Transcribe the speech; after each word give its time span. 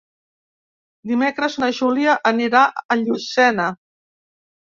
Dimecres 1.09 1.57
na 1.63 1.67
Júlia 1.81 2.15
anirà 2.31 2.61
a 2.95 2.97
Llucena. 3.01 3.67